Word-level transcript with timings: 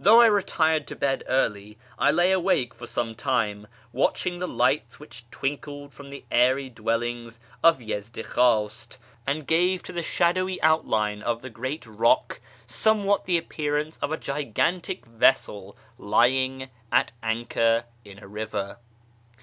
Though 0.00 0.22
I 0.22 0.28
retired 0.28 0.86
to 0.86 0.96
bed 0.96 1.24
early, 1.28 1.76
I 1.98 2.10
lay 2.10 2.32
awake 2.32 2.72
for 2.72 2.86
some 2.86 3.14
time 3.14 3.66
watching 3.92 4.38
the 4.38 4.48
lights 4.48 4.98
which 4.98 5.26
twinkled 5.30 5.92
from 5.92 6.08
the 6.08 6.24
airy 6.30 6.70
dwellings 6.70 7.38
of 7.62 7.78
Yezdikhwast 7.80 8.96
and 9.26 9.46
gave 9.46 9.82
to 9.82 9.92
the 9.92 10.00
shadowy 10.02 10.58
outline 10.62 11.20
of 11.22 11.42
the 11.42 11.50
great 11.50 11.84
A 11.84 11.90
]V:AA' 11.90 11.96
AAWNGSr 11.96 11.98
THE 11.98 11.98
PERSIANS 11.98 12.00
rock 12.00 12.40
soinewliat 13.20 13.24
the 13.26 13.36
appearance 13.36 13.98
of 13.98 14.10
a 14.10 14.16
gigantic 14.16 15.04
vessel 15.04 15.76
lying 15.98 16.70
at 16.90 17.12
anchor 17.22 17.84
in 18.06 18.18
a 18.22 18.26
river. 18.26 18.78